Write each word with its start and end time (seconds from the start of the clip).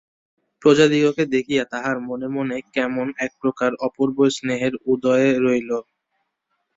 প্রজাদিগকে 0.61 1.23
দেখিয়া 1.35 1.63
তাহার 1.73 1.97
মনে 2.07 2.27
মনে 2.35 2.57
কেমন 2.75 3.07
একপ্রকার 3.25 3.71
অপূর্ব 3.87 4.17
স্নেহের 4.35 4.73
উদয় 4.91 5.27
হইল। 5.43 5.69